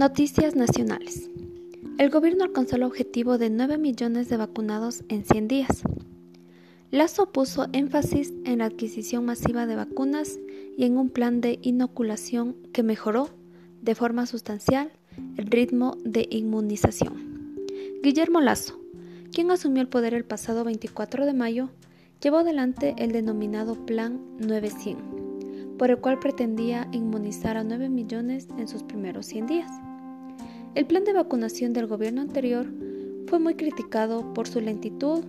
Noticias 0.00 0.56
nacionales. 0.56 1.28
El 1.98 2.08
gobierno 2.08 2.44
alcanzó 2.44 2.76
el 2.76 2.84
objetivo 2.84 3.36
de 3.36 3.50
9 3.50 3.76
millones 3.76 4.30
de 4.30 4.38
vacunados 4.38 5.04
en 5.10 5.26
100 5.26 5.46
días. 5.46 5.82
Lazo 6.90 7.30
puso 7.30 7.66
énfasis 7.74 8.32
en 8.46 8.60
la 8.60 8.64
adquisición 8.64 9.26
masiva 9.26 9.66
de 9.66 9.76
vacunas 9.76 10.38
y 10.74 10.86
en 10.86 10.96
un 10.96 11.10
plan 11.10 11.42
de 11.42 11.58
inoculación 11.60 12.56
que 12.72 12.82
mejoró 12.82 13.28
de 13.82 13.94
forma 13.94 14.24
sustancial 14.24 14.90
el 15.36 15.44
ritmo 15.48 15.98
de 16.02 16.26
inmunización. 16.30 17.58
Guillermo 18.02 18.40
Lazo, 18.40 18.80
quien 19.34 19.50
asumió 19.50 19.82
el 19.82 19.88
poder 19.88 20.14
el 20.14 20.24
pasado 20.24 20.64
24 20.64 21.26
de 21.26 21.34
mayo, 21.34 21.68
llevó 22.22 22.38
adelante 22.38 22.94
el 22.96 23.12
denominado 23.12 23.74
Plan 23.84 24.18
900 24.38 25.20
por 25.78 25.90
el 25.90 25.96
cual 25.96 26.18
pretendía 26.18 26.88
inmunizar 26.92 27.56
a 27.56 27.64
9 27.64 27.88
millones 27.88 28.48
en 28.58 28.68
sus 28.68 28.82
primeros 28.82 29.24
100 29.24 29.46
días. 29.46 29.70
El 30.74 30.86
plan 30.86 31.04
de 31.04 31.12
vacunación 31.12 31.72
del 31.72 31.86
gobierno 31.86 32.20
anterior 32.20 32.66
fue 33.26 33.38
muy 33.38 33.54
criticado 33.54 34.32
por 34.34 34.48
su 34.48 34.60
lentitud 34.60 35.24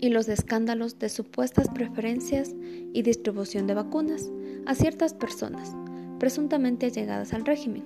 y 0.00 0.10
los 0.10 0.28
escándalos 0.28 0.98
de 0.98 1.08
supuestas 1.08 1.68
preferencias 1.68 2.54
y 2.92 3.02
distribución 3.02 3.66
de 3.66 3.74
vacunas 3.74 4.30
a 4.66 4.74
ciertas 4.74 5.12
personas, 5.12 5.74
presuntamente 6.20 6.86
allegadas 6.86 7.32
al 7.32 7.44
régimen. 7.44 7.84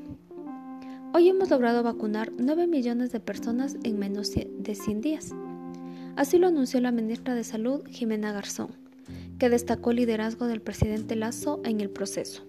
Hoy 1.14 1.28
hemos 1.28 1.50
logrado 1.50 1.82
vacunar 1.82 2.32
9 2.36 2.66
millones 2.66 3.12
de 3.12 3.20
personas 3.20 3.76
en 3.82 3.98
menos 3.98 4.32
de 4.32 4.74
100 4.74 5.00
días. 5.00 5.30
Así 6.16 6.38
lo 6.38 6.48
anunció 6.48 6.80
la 6.80 6.92
ministra 6.92 7.34
de 7.34 7.44
Salud, 7.44 7.82
Jimena 7.88 8.32
Garzón 8.32 8.82
que 9.42 9.48
destacó 9.48 9.90
el 9.90 9.96
liderazgo 9.96 10.46
del 10.46 10.60
presidente 10.60 11.16
Lazo 11.16 11.60
en 11.64 11.80
el 11.80 11.90
proceso. 11.90 12.44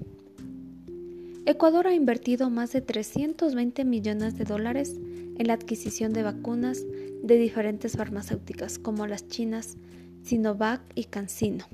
Ecuador 1.45 1.87
ha 1.87 1.93
invertido 1.93 2.49
más 2.49 2.71
de 2.71 2.79
320 2.79 3.83
millones 3.83 4.37
de 4.37 4.45
dólares 4.45 4.95
en 5.37 5.47
la 5.47 5.53
adquisición 5.53 6.13
de 6.13 6.23
vacunas 6.23 6.85
de 7.21 7.37
diferentes 7.37 7.97
farmacéuticas 7.97 8.79
como 8.79 9.07
las 9.07 9.27
chinas 9.27 9.75
Sinovac 10.23 10.81
y 10.95 11.03
CanSino, 11.03 11.65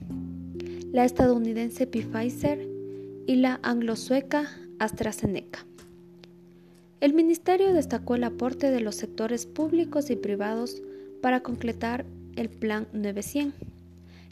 la 0.91 1.05
estadounidense 1.05 1.85
Pfizer 1.85 2.67
y 3.27 3.35
la 3.35 3.59
anglo-sueca 3.61 4.49
AstraZeneca. 4.79 5.65
El 6.99 7.13
ministerio 7.13 7.71
destacó 7.71 8.15
el 8.15 8.23
aporte 8.23 8.71
de 8.71 8.79
los 8.79 8.95
sectores 8.95 9.45
públicos 9.45 10.09
y 10.09 10.15
privados 10.15 10.81
para 11.21 11.41
completar 11.41 12.05
el 12.35 12.49
Plan 12.49 12.87
900 12.91 13.69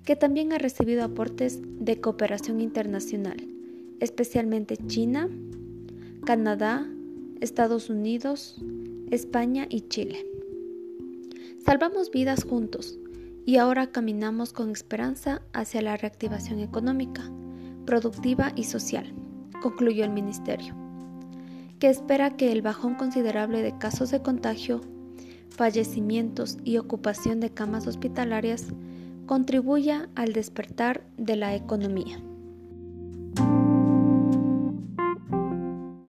que 0.03 0.15
también 0.15 0.53
ha 0.53 0.57
recibido 0.57 1.03
aportes 1.03 1.59
de 1.61 1.99
cooperación 1.99 2.61
internacional, 2.61 3.56
especialmente 3.99 4.77
China, 4.87 5.29
Canadá, 6.25 6.87
Estados 7.41 7.89
Unidos, 7.89 8.57
España 9.11 9.67
y 9.69 9.81
Chile. 9.81 10.25
Salvamos 11.65 12.11
vidas 12.11 12.43
juntos 12.43 12.99
y 13.45 13.57
ahora 13.57 13.87
caminamos 13.87 14.53
con 14.53 14.71
esperanza 14.71 15.41
hacia 15.53 15.81
la 15.81 15.95
reactivación 15.95 16.59
económica, 16.59 17.31
productiva 17.85 18.51
y 18.55 18.65
social, 18.65 19.13
concluyó 19.61 20.03
el 20.03 20.11
Ministerio, 20.11 20.75
que 21.79 21.89
espera 21.89 22.35
que 22.35 22.51
el 22.51 22.61
bajón 22.61 22.95
considerable 22.95 23.61
de 23.61 23.77
casos 23.77 24.11
de 24.11 24.21
contagio, 24.21 24.81
fallecimientos 25.49 26.57
y 26.63 26.77
ocupación 26.77 27.39
de 27.39 27.51
camas 27.51 27.87
hospitalarias 27.87 28.67
contribuya 29.25 30.09
al 30.15 30.33
despertar 30.33 31.05
de 31.17 31.35
la 31.35 31.55
economía. 31.55 32.21